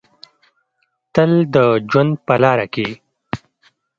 [1.13, 1.55] تل د
[1.89, 2.87] ژوند په لاره کې